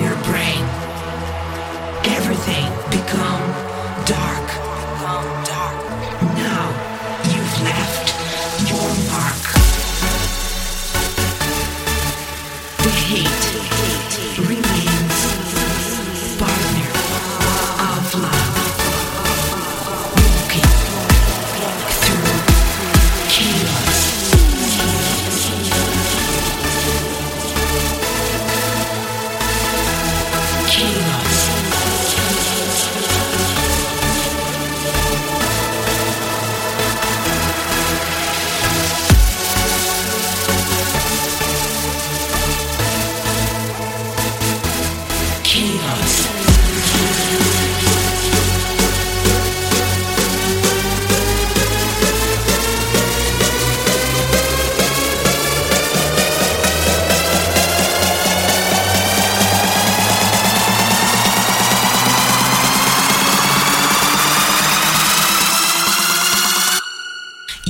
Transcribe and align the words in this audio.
your 0.00 0.14
brain. 0.22 0.39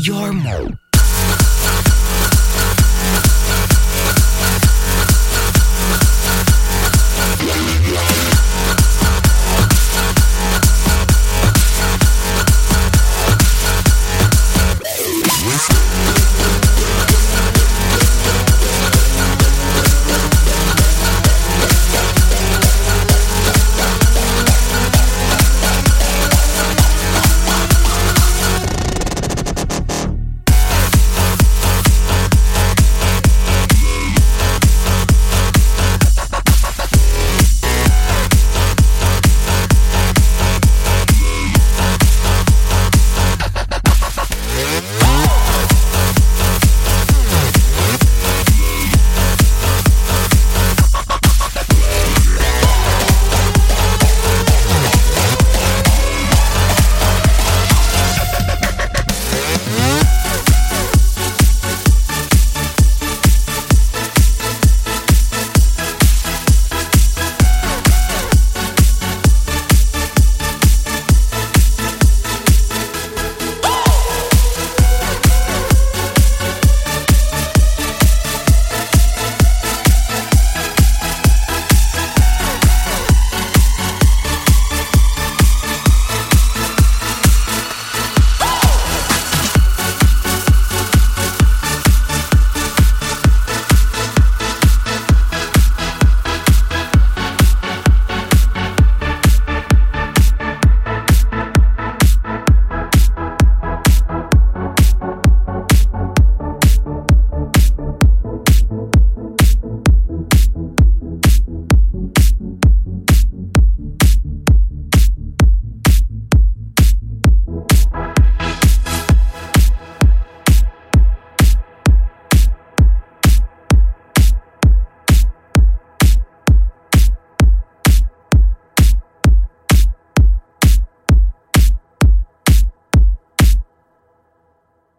Your 0.03 0.33
Mo. 0.33 0.90